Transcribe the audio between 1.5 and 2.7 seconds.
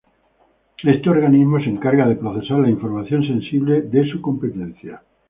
se encarga de procesar